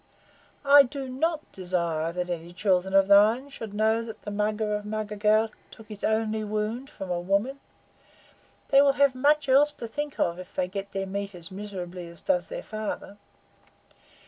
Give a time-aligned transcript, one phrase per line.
[0.65, 4.83] I do NOT desire that any children of thine should know that the Mugger of
[4.83, 7.59] Mugger Ghaut took his only wound from a woman.
[8.69, 12.07] They will have much else to think of if they get their meat as miserably
[12.07, 13.17] as does their father."